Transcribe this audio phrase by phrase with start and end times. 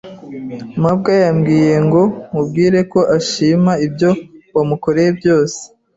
[0.81, 4.09] mabwa yambwiye ngo nkubwire ko ashima ibyo
[4.55, 5.59] wamukoreye byose.